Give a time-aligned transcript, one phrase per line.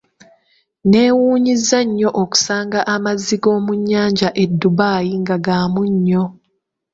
[0.89, 6.23] Neewuunyizza nnyo okusanga amazzi g'omu nnyanja e Dubai nga gamunnyo.